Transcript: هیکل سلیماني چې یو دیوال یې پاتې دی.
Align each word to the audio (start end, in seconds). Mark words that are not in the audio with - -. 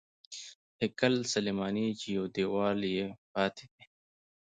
هیکل 0.81 1.13
سلیماني 1.33 1.87
چې 1.99 2.07
یو 2.17 2.25
دیوال 2.35 2.79
یې 2.95 3.07
پاتې 3.31 3.65
دی. 3.73 3.83